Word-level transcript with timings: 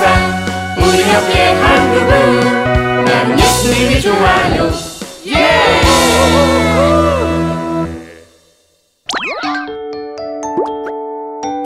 세상 0.00 0.16
우리 0.78 1.02
함께 1.02 1.52
한 1.52 1.92
그분 1.92 3.04
나는 3.04 3.38
예수님이 3.38 4.00
좋아요 4.00 4.70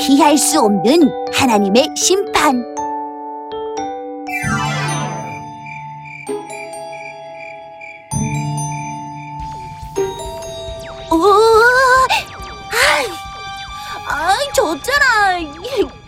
피할 0.01 0.37
수 0.37 0.61
없는 0.61 1.09
하나님의 1.33 1.89
심판. 1.97 2.63
오, 11.11 11.17
아이, 12.71 13.07
아이, 14.09 14.53
졌잖아. 14.53 16.04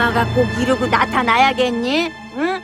엄마가 0.00 0.24
꼭 0.34 0.46
이러고 0.58 0.86
나타나야겠니? 0.86 2.10
응? 2.36 2.62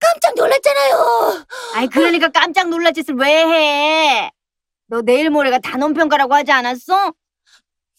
깜짝 0.00 0.34
놀랐잖아요. 0.36 1.44
아이 1.74 1.86
그러니까 1.88 2.28
깜짝 2.28 2.70
놀랄 2.70 2.94
짓을 2.94 3.14
왜 3.16 3.28
해? 3.28 4.30
너 4.86 5.02
내일 5.02 5.28
모레가 5.28 5.58
단원평가라고 5.58 6.34
하지 6.34 6.52
않았어? 6.52 7.12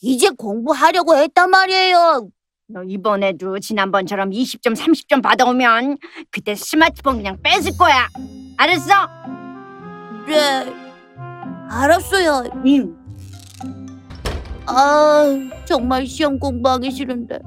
이제 0.02 0.32
공부하려고 0.32 1.16
했단 1.16 1.52
말이에요. 1.52 2.30
너 2.68 2.84
이번에도 2.84 3.60
지난번처럼 3.60 4.32
20점, 4.32 4.76
30점 4.76 5.22
받아오면 5.22 5.98
그때 6.32 6.56
스마트폰 6.56 7.18
그냥 7.18 7.38
뺏을 7.44 7.78
거야. 7.78 8.10
알았어? 8.58 9.08
네, 10.28 10.74
알았어요. 11.70 12.44
응. 12.66 13.05
아, 14.68 15.24
정말 15.66 16.06
시험 16.08 16.40
공부하기 16.40 16.92
싫은데. 16.92 17.40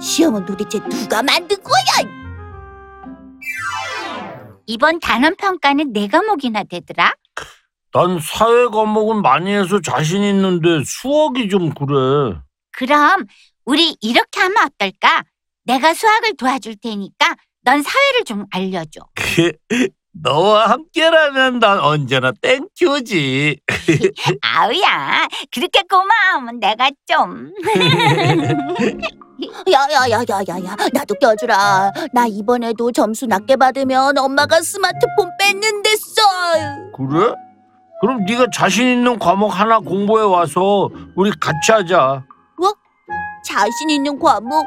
시험은 0.00 0.44
도대체 0.44 0.78
누가 0.88 1.22
만든 1.22 1.56
거야? 1.62 2.10
이번 4.66 5.00
단원 5.00 5.36
평가는 5.36 5.92
네 5.92 6.08
과목이나 6.08 6.64
되더라. 6.64 7.14
난 7.92 8.18
사회 8.18 8.66
과목은 8.66 9.22
많이 9.22 9.52
해서 9.52 9.80
자신 9.80 10.22
있는데 10.24 10.82
수학이 10.84 11.48
좀 11.48 11.72
그래. 11.72 12.38
그럼 12.72 13.24
우리 13.64 13.96
이렇게 14.00 14.40
하면 14.40 14.64
어떨까? 14.66 15.22
내가 15.64 15.94
수학을 15.94 16.36
도와줄 16.36 16.76
테니까 16.82 17.36
넌 17.62 17.82
사회를 17.82 18.24
좀 18.24 18.46
알려줘. 18.50 19.00
너와 20.12 20.70
함께라면 20.70 21.58
난 21.58 21.80
언제나 21.80 22.32
땡큐지. 22.40 23.60
아우야, 24.42 25.26
그렇게 25.52 25.82
고마우면 25.88 26.60
내가 26.60 26.90
좀. 27.06 27.52
야야야야야야, 29.70 30.76
나도 30.92 31.14
껴주라. 31.20 31.92
나 32.12 32.26
이번에도 32.26 32.92
점수 32.92 33.26
낮게 33.26 33.56
받으면 33.56 34.16
엄마가 34.16 34.60
스마트폰 34.60 35.30
뺏는댔어. 35.38 36.22
그래? 36.96 37.34
그럼 38.00 38.24
네가 38.26 38.46
자신 38.54 38.86
있는 38.86 39.18
과목 39.18 39.48
하나 39.48 39.78
공부해 39.80 40.24
와서 40.24 40.88
우리 41.16 41.30
같이 41.40 41.72
하자. 41.72 42.22
자신 43.46 43.90
있는 43.90 44.18
과목? 44.18 44.66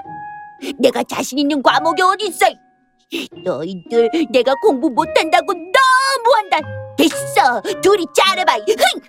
내가 0.80 1.03
자신 1.03 1.40
있는 1.40 1.62
과목이 1.63 2.02
어딨어? 2.02 2.47
너희들 3.44 4.09
내가 4.31 4.53
공부 4.62 4.90
못한다고. 4.90 5.53
됐어, 6.97 7.62
둘이 7.81 8.06
짜려봐. 8.13 8.53
흥! 8.56 9.02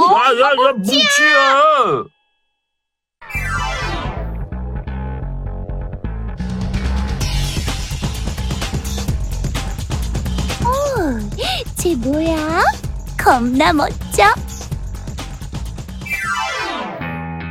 야야야 0.00 0.72
뭉치야. 0.72 2.04
쟤 11.76 11.94
뭐야? 11.96 12.62
겁나 13.22 13.72
멋져. 13.72 14.24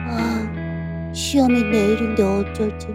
아, 0.09 1.11
시험이 1.13 1.63
내일인데 1.63 2.23
어쩌지? 2.23 2.87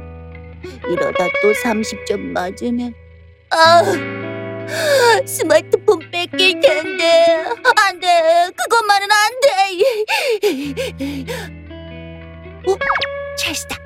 이러다 0.88 1.24
또 1.42 1.52
30점 1.62 2.18
맞으면 2.32 2.92
아, 3.52 3.82
스마트폰 5.26 6.10
뺏길 6.10 6.60
텐데 6.60 7.44
안 7.76 8.00
돼. 8.00 8.50
그것만은 8.56 9.08
안 9.10 9.40
돼. 9.40 9.48
어? 12.68 12.76
찰스다. 13.38 13.76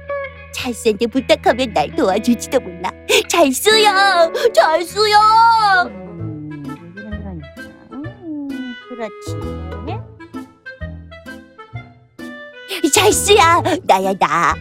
찰스한테 0.52 1.06
부탁하면 1.06 1.72
날 1.72 1.94
도와줄지도 1.94 2.60
몰라. 2.60 2.90
찰스야, 3.28 4.30
찰스야. 4.54 5.82
음, 7.92 8.58
그렇지. 8.88 9.64
찰스야 12.92 13.60
나야 13.84 14.12
나 14.14 14.54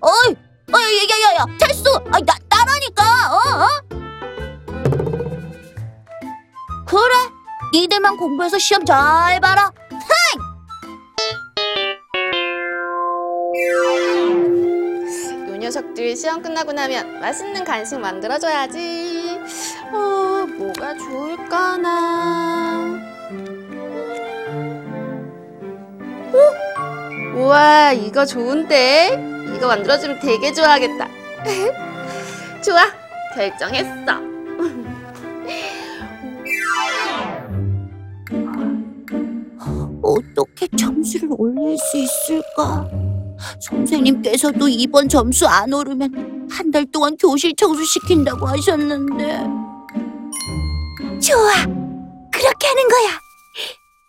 어이 0.00 0.34
어이 0.72 1.08
야야야 1.10 1.46
찰스 1.58 1.88
아, 2.10 2.20
나 2.20 2.34
나라니까 2.48 3.02
어, 3.32 3.64
어? 3.64 3.83
그래 6.94 7.12
니들만 7.72 8.16
공부해서 8.16 8.56
시험 8.56 8.84
잘 8.84 9.40
봐라 9.40 9.72
요 15.48 15.56
녀석들 15.56 16.14
시험 16.14 16.40
끝나고 16.40 16.72
나면 16.72 17.20
맛있는 17.20 17.64
간식 17.64 17.98
만들어줘야지. 17.98 19.40
어, 19.92 20.46
뭐가 20.46 20.94
좋을까나. 20.96 23.00
어? 26.32 27.38
우와, 27.38 27.92
이거 27.92 28.26
좋은데? 28.26 29.54
이거 29.56 29.68
만들어주면 29.68 30.20
되게 30.20 30.52
좋아하겠다. 30.52 31.08
좋아, 32.62 32.86
결정했어. 33.34 34.33
어떻게 40.16 40.66
점수를 40.76 41.28
올릴 41.38 41.76
수 41.78 41.96
있을까 41.98 42.88
선생님께서도 43.60 44.68
이번 44.68 45.08
점수 45.08 45.46
안 45.46 45.72
오르면 45.72 46.48
한 46.50 46.70
달 46.70 46.84
동안 46.86 47.16
교실 47.16 47.54
청소 47.56 47.82
시킨다고 47.84 48.46
하셨는데 48.46 49.38
좋아 51.20 51.52
그렇게 52.32 52.66
하는 52.66 52.88
거야 52.88 53.18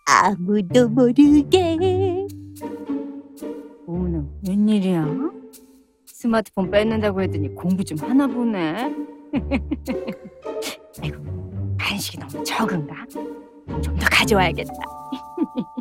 아무도 0.08 0.90
모르게 0.90 1.78
어머나 3.88 4.24
웬일이야? 4.48 5.06
스마트폰 6.06 6.70
뺏는다고 6.72 7.22
했더니 7.22 7.54
공부 7.54 7.84
좀 7.84 7.98
하나 8.00 8.26
보네. 8.28 8.94
아이고 11.02 11.18
간식이 11.80 12.18
너무 12.20 12.44
적은가? 12.44 13.06
좀 13.08 13.96
더 13.98 14.08
가져와야겠다. 14.10 14.74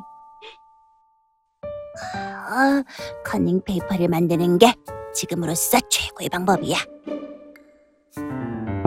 아, 2.03 2.83
커닝 3.25 3.63
페이퍼를 3.65 4.09
만드는 4.09 4.59
게 4.59 4.75
지금으로서 5.15 5.79
최고의 5.89 6.29
방법이야. 6.29 6.77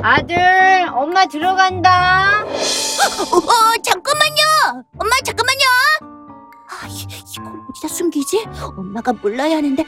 아들, 0.04 0.36
엄마 0.94 1.26
들어간다. 1.26 2.42
어, 2.44 2.46
어, 2.46 3.82
잠깐만요. 3.84 4.84
엄마 5.00 5.12
잠깐만요. 5.24 5.64
아, 6.70 6.88
이, 6.88 7.02
이걸 7.36 7.48
어디다 7.70 7.88
숨기지? 7.88 8.46
엄마가 8.78 9.14
몰라야 9.14 9.58
하는데. 9.58 9.84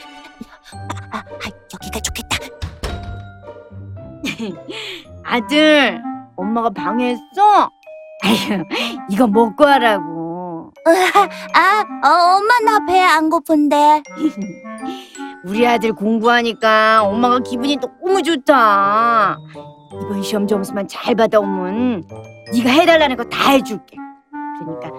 아, 0.73 1.17
아, 1.17 1.17
아, 1.19 1.49
여기가 1.73 1.99
좋겠다. 1.99 2.37
아들, 5.23 6.01
엄마가 6.35 6.69
방해했어? 6.71 7.69
아휴, 8.23 8.63
이거 9.09 9.27
먹고 9.27 9.65
하라고. 9.65 10.18
아, 11.53 11.83
어, 12.03 12.37
엄마 12.37 12.59
나 12.65 12.79
배 12.85 12.99
안 12.99 13.29
고픈데. 13.29 14.03
우리 15.45 15.65
아들 15.65 15.93
공부하니까 15.93 17.03
엄마가 17.03 17.39
기분이 17.39 17.77
너무 17.77 18.21
좋다. 18.21 19.37
이번 19.93 20.21
시험 20.21 20.47
점수만 20.47 20.87
잘 20.87 21.15
받아오면 21.15 22.03
네가 22.53 22.69
해달라는 22.69 23.15
거 23.15 23.23
다 23.29 23.51
해줄게. 23.51 23.97
그러니까 24.59 24.91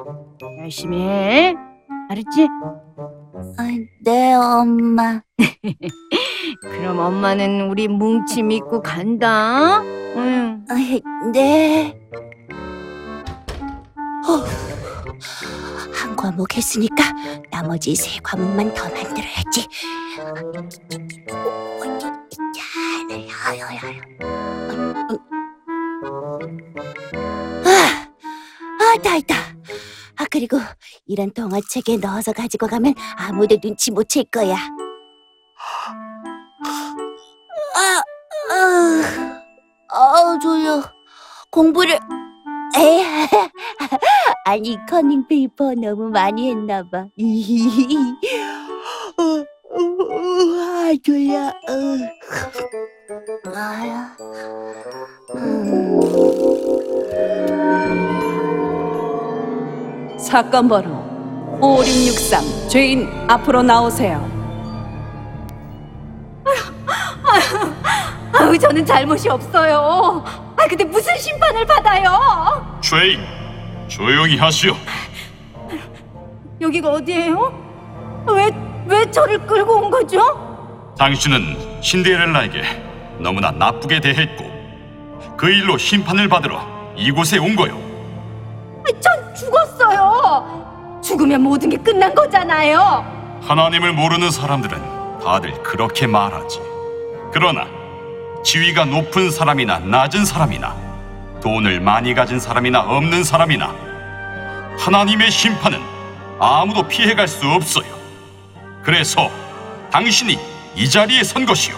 열심히 0.63 1.03
해. 1.03 1.55
알았지? 2.09 2.49
아, 3.59 3.69
네, 4.03 4.35
엄마. 4.35 5.21
그럼 6.63 6.99
엄마는 6.99 7.69
우리 7.71 7.87
뭉치 7.89 8.43
믿고 8.43 8.81
간다. 8.83 9.81
응. 9.83 10.65
아이, 10.69 11.01
네. 11.33 11.95
과목 16.21 16.55
했으니까 16.55 17.03
나머지 17.51 17.95
세 17.97 18.21
과목만 18.23 18.75
더 18.75 18.85
만들어야지. 18.91 19.67
아, 27.65 28.07
아, 28.85 28.97
다 29.03 29.17
있다. 29.17 29.35
아, 30.17 30.27
그리고 30.31 30.59
이런 31.07 31.33
동화책에 31.33 31.97
넣어서 31.97 32.35
가지고 32.35 32.67
가면 32.67 32.95
아무도 33.17 33.59
눈치 33.59 33.91
못 33.91 34.07
챌 34.11 34.23
거야. 34.25 34.57
아, 37.77 38.03
아, 38.51 39.03
아, 39.89 40.39
졸려. 40.43 40.83
공부를 41.51 41.99
에 42.77 43.05
아니 44.51 44.77
커닝 44.85 45.25
페이퍼 45.29 45.75
너무 45.77 46.11
많이 46.11 46.51
했나 46.51 46.83
봐. 46.83 47.07
어, 49.17 49.23
어, 49.23 49.79
아 50.59 50.91
졸려. 51.05 51.47
어. 51.47 51.53
아야. 53.55 54.17
음. 55.37 56.01
사건 60.19 60.67
번호 60.69 60.97
5663 61.61 62.69
죄인 62.69 63.09
앞으로 63.29 63.63
나오세요. 63.63 64.29
아유, 68.33 68.59
저는 68.59 68.85
잘못이 68.85 69.29
없어요. 69.29 70.25
아, 70.57 70.67
근데 70.69 70.83
무슨 70.83 71.17
심판을 71.17 71.65
받아요? 71.65 72.81
죄인 72.81 73.21
조용히 73.91 74.37
하시오. 74.39 74.75
여기가 76.61 76.89
어디예요? 76.91 78.25
왜, 78.29 78.51
왜 78.87 79.11
저를 79.11 79.39
끌고 79.47 79.75
온 79.83 79.91
거죠? 79.91 80.95
당신은 80.97 81.83
신데렐라에게 81.83 82.63
너무나 83.19 83.51
나쁘게 83.51 84.01
대했고 84.01 84.45
그 85.37 85.49
일로 85.51 85.77
심판을 85.77 86.29
받으러 86.29 86.61
이곳에 86.97 87.39
온 87.39 87.57
거요. 87.57 87.75
아, 88.85 89.01
전 89.01 89.35
죽었어요. 89.35 91.01
죽으면 91.03 91.43
모든 91.43 91.71
게 91.71 91.77
끝난 91.77 92.15
거잖아요. 92.15 93.41
하나님을 93.43 93.93
모르는 93.93 94.31
사람들은 94.31 95.21
다들 95.25 95.63
그렇게 95.63 96.07
말하지. 96.07 96.61
그러나 97.33 97.67
지위가 98.45 98.85
높은 98.85 99.31
사람이나 99.31 99.81
낮은 99.81 100.25
사람이나 100.25 100.77
돈을 101.41 101.81
많이 101.81 102.15
가진 102.15 102.39
사람이나 102.39 102.81
없는 102.81 103.25
사람이나 103.25 103.75
하나님의 104.79 105.31
심판은 105.31 105.79
아무도 106.39 106.87
피해갈 106.87 107.29
수 107.29 107.47
없어요. 107.49 107.87
그래서 108.83 109.31
당신이 109.91 110.39
이 110.77 110.89
자리에 110.89 111.23
선 111.23 111.45
것이요. 111.45 111.77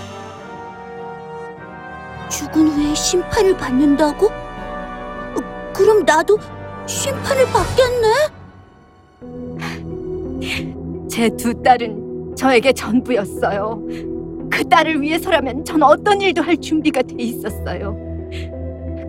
죽은 2.30 2.68
후에 2.68 2.94
심판을 2.94 3.56
받는다고? 3.56 4.26
어, 4.26 5.72
그럼 5.74 6.04
나도 6.04 6.38
심판을 6.86 7.44
받겠네? 7.46 8.08
제 11.10 11.28
두 11.36 11.60
딸은 11.62 12.34
저에게 12.36 12.72
전부였어요. 12.72 13.82
그 14.50 14.68
딸을 14.68 15.00
위해서라면 15.02 15.64
전 15.64 15.82
어떤 15.82 16.20
일도 16.20 16.42
할 16.42 16.56
준비가 16.56 17.02
돼 17.02 17.14
있었어요. 17.18 17.96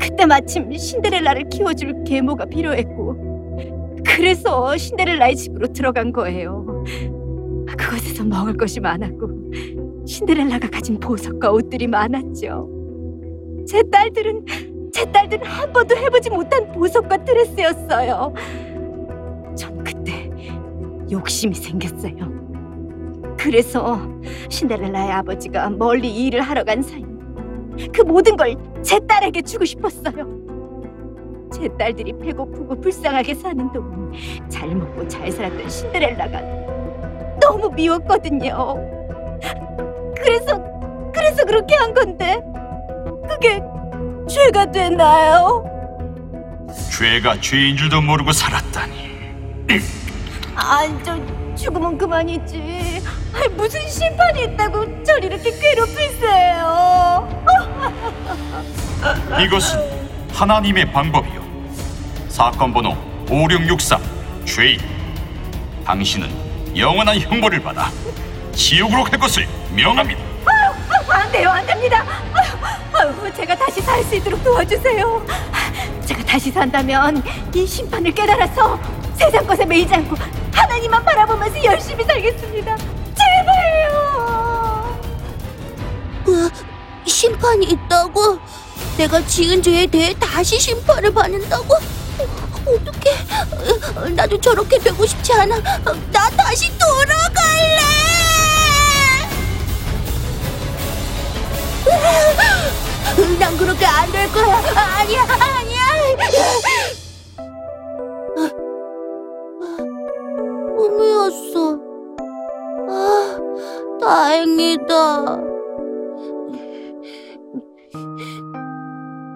그때 0.04 0.26
마침 0.26 0.70
신데렐라를 0.70 1.48
키워줄 1.50 2.04
계모가 2.04 2.46
필요했고, 2.46 3.56
그래서 4.06 4.76
신데렐라의 4.76 5.36
집으로 5.38 5.68
들어간 5.68 6.12
거예요. 6.12 6.84
그곳에서 7.66 8.26
먹을 8.26 8.58
것이 8.58 8.82
많았고, 8.82 9.30
신데렐라가 10.06 10.70
가진 10.70 11.00
보석과 11.00 11.52
옷들이 11.52 11.88
많았죠. 11.88 12.70
제 13.66 13.82
딸들은 13.84 14.46
제 14.92 15.06
딸들은 15.06 15.46
한 15.46 15.72
번도 15.72 15.96
해보지 15.96 16.30
못한 16.30 16.70
보석과 16.74 17.24
드레스였어요. 17.24 18.34
전 19.56 19.84
그때 19.86 20.30
욕심이 21.10 21.56
생겼어요. 21.56 22.44
그래서 23.40 24.02
신데렐라의 24.50 25.12
아버지가 25.14 25.70
멀리 25.70 26.26
일을 26.26 26.42
하러 26.42 26.66
간 26.66 26.82
사이 26.82 27.06
그 27.94 28.02
모든 28.02 28.36
걸 28.36 28.56
제 28.84 29.00
딸에게 29.08 29.42
주고 29.42 29.66
싶었어요. 29.66 30.28
제 31.54 31.68
딸들이 31.78 32.14
배고프고 32.18 32.82
불쌍하게 32.82 33.36
사는 33.36 33.72
동안 33.72 34.12
잘 34.50 34.70
먹고 34.76 35.08
잘 35.08 35.32
살았던 35.32 35.70
신데렐라가 35.70 36.42
너무 37.40 37.70
미웠거든요. 37.70 38.76
그래서 40.18 40.62
그래서 41.14 41.46
그렇게 41.46 41.76
한 41.76 41.94
건데 41.94 42.42
그게 43.30 43.62
죄가 44.28 44.72
되나요? 44.72 45.64
죄가 46.98 47.40
죄인 47.40 47.78
줄도 47.78 48.02
모르고 48.02 48.32
살았다니. 48.32 49.14
아, 50.56 50.82
저 51.04 51.16
죽으면 51.56 51.98
그만이지. 51.98 53.02
아이, 53.36 53.48
무슨 53.50 53.80
심판이 53.88 54.44
있다고 54.46 55.04
절 55.04 55.24
이렇게 55.24 55.52
괴롭히세요? 55.52 56.73
이것은 59.42 59.80
하나님의 60.34 60.92
방법이요. 60.92 61.42
사건 62.30 62.74
번호 62.74 62.96
5663 63.30 64.00
죄인. 64.46 64.80
당신은 65.86 66.78
영원한 66.78 67.20
형벌을 67.20 67.62
받아 67.62 67.90
지옥으로 68.54 69.04
갈 69.04 69.20
것을 69.20 69.48
명합니다. 69.76 70.22
안 71.10 71.32
돼요, 71.32 71.50
안 71.50 71.66
됩니다. 71.66 72.04
아유, 72.34 73.14
아유, 73.24 73.34
제가 73.34 73.56
다시 73.56 73.82
살 73.82 74.04
수 74.04 74.16
있도록 74.16 74.44
도와주세요. 74.44 75.26
제가 76.06 76.24
다시 76.26 76.52
산다면 76.52 77.24
이 77.54 77.66
심판을 77.66 78.12
깨달아서 78.14 78.80
세상 79.16 79.46
것에 79.46 79.66
매이지 79.66 79.94
않고 79.94 80.16
하나님만 80.54 81.04
바라보면서 81.04 81.64
열심히 81.64 82.04
살겠습니다. 82.04 82.78
제발요. 82.78 85.00
그 86.26 86.50
심판이 87.06 87.66
있다고? 87.68 88.40
내가 88.98 89.26
지은 89.26 89.62
죄에 89.62 89.88
대해 89.88 90.14
다시 90.20 90.60
심판을 90.60 91.14
받는다고? 91.14 91.76
어떻게? 92.66 93.12
나도 94.16 94.40
저렇게 94.40 94.78
되고 94.80 95.06
싶지 95.06 95.34
않아. 95.34 95.60
나 96.12 96.30
다시 96.30 96.72
돌아갈래. 96.78 97.80
난 103.40 103.58
그렇게 103.58 103.86
안 103.86 104.12
될 104.12 104.32
거야. 104.32 104.56
아니야, 105.00 105.26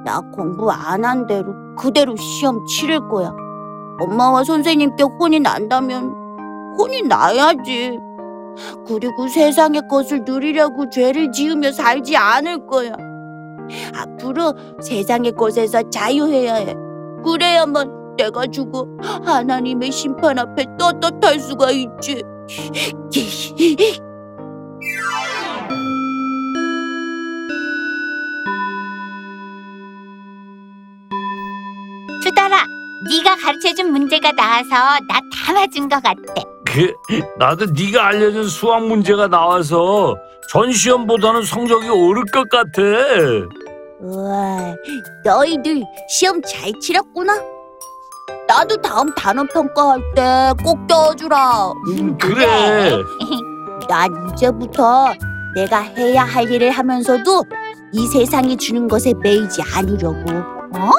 나 0.08 0.22
공부 0.22 0.72
안 0.72 1.04
한 1.04 1.28
대로 1.28 1.54
그대로 1.78 2.16
시험 2.16 2.66
치를 2.66 3.10
거야. 3.10 3.36
엄마와 4.00 4.46
선생님께 4.46 5.04
혼이 5.04 5.42
난다면 5.42 6.14
혼이 6.80 7.02
나야지. 7.02 8.00
그리고 8.88 9.28
세상의 9.28 9.82
것을 9.90 10.24
누리려고 10.24 10.90
죄를 10.90 11.30
지으며 11.34 11.74
살지 11.74 12.16
않을 12.16 12.66
거야. 12.68 12.94
앞으로 13.94 14.54
세상의 14.82 15.34
것에서 15.34 15.82
자유해야 15.90 16.56
해. 16.56 16.74
그래야만 17.26 18.16
내가 18.16 18.48
죽어 18.48 18.88
하나님의 19.26 19.92
심판 19.92 20.40
앞에 20.40 20.66
떳떳할 20.80 21.38
수가 21.42 21.72
있지. 21.72 22.24
네가 33.10 33.36
가르쳐준 33.38 33.92
문제가 33.92 34.32
나와서 34.32 35.00
나 35.08 35.20
다 35.46 35.54
맞은 35.54 35.88
것 35.88 36.01
같아. 36.04 36.18
그, 36.66 36.94
나도 37.38 37.66
네가 37.68 38.08
알려준 38.08 38.46
수학 38.50 38.86
문제가 38.86 39.27
나와서 39.27 40.16
전 40.51 40.72
시험보다는 40.72 41.44
성적이 41.44 41.89
오를 41.89 42.24
것 42.25 42.48
같아. 42.50 42.82
우와, 44.00 44.75
너희들 45.24 45.84
시험 46.10 46.42
잘 46.42 46.72
치렀구나. 46.82 47.34
나도 48.48 48.75
다음 48.82 49.13
단어 49.16 49.44
평가할 49.46 50.00
때 50.16 50.51
꼭 50.63 50.86
껴주라. 50.88 51.72
음, 51.89 52.18
그래. 52.18 52.92
난 53.89 54.10
이제부터 54.34 55.13
내가 55.56 55.80
해야 55.80 56.24
할 56.24 56.50
일을 56.51 56.72
하면서도 56.72 57.44
이 57.94 58.06
세상이 58.08 58.58
주는 58.58 58.88
것에 58.88 59.13
매이지 59.24 59.62
않으려고. 59.74 60.30
어? 60.77 60.92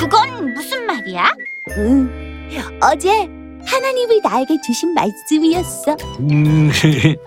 그건 0.00 0.54
무슨 0.54 0.86
말이야? 0.86 1.30
응. 1.76 2.48
어제 2.80 3.28
하나님이 3.66 4.20
나에게 4.22 4.56
주신 4.66 4.94
말씀이었어. 4.94 5.94
음, 6.20 6.72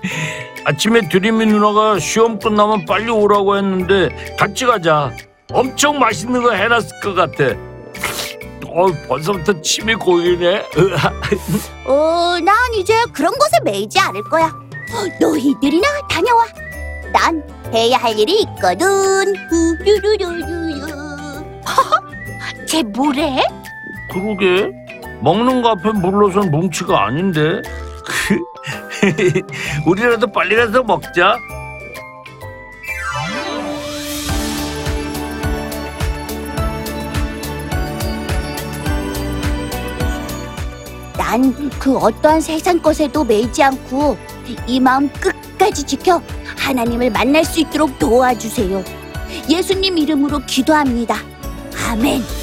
아침에 0.65 1.07
드림이 1.07 1.45
누나가 1.45 1.99
시험 1.99 2.39
끝나면 2.39 2.85
빨리 2.85 3.11
오라고 3.11 3.57
했는데 3.57 4.35
같이 4.39 4.65
가자. 4.65 5.11
엄청 5.51 5.99
맛있는 5.99 6.41
거 6.41 6.51
해놨을 6.51 6.99
것 7.03 7.13
같아. 7.13 7.43
어, 8.65 8.87
벌써부터 9.07 9.61
침이 9.61 9.93
고이네. 9.93 10.65
어, 11.85 12.39
난 12.43 12.55
이제 12.75 12.95
그런 13.13 13.31
것에 13.33 13.59
매이지 13.63 13.99
않을 13.99 14.23
거야. 14.23 14.51
너희들이나 15.21 15.87
다녀와. 16.09 16.47
난 17.13 17.43
해야 17.71 17.97
할 17.97 18.17
일이 18.17 18.41
있거든. 18.41 18.87
후루루루루 19.47 20.63
루. 22.73 22.77
쟤 22.77 22.83
뭐래? 22.83 23.37
그러게 24.11 24.71
먹는 25.21 25.61
거 25.61 25.69
앞에 25.69 25.91
물러선 25.91 26.49
뭉치가 26.51 27.05
아닌데. 27.05 27.61
우리라도 29.85 30.27
빨리 30.31 30.55
가서 30.55 30.83
먹자. 30.83 31.37
난 41.17 41.53
그 41.79 41.97
어떠한 41.97 42.41
세상 42.41 42.81
것에도 42.81 43.23
매이지 43.23 43.61
않고 43.61 44.17
이 44.67 44.79
마음 44.79 45.09
끝까지 45.09 45.83
지켜 45.83 46.21
하나님을 46.57 47.09
만날 47.09 47.43
수 47.43 47.59
있도록 47.59 47.99
도와주세요. 47.99 48.83
예수님 49.49 49.97
이름으로 49.97 50.39
기도합니다. 50.45 51.15
아멘. 51.89 52.42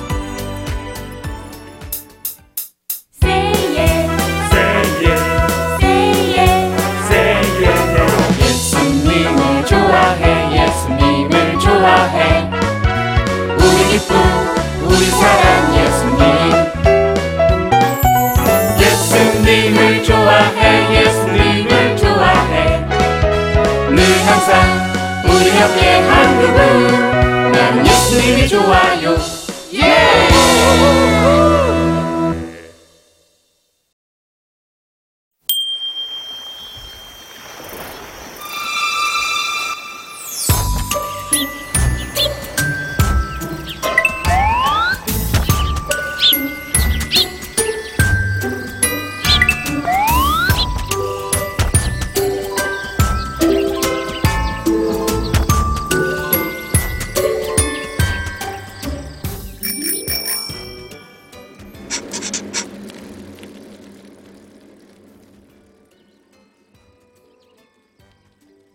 항상 25.43 25.90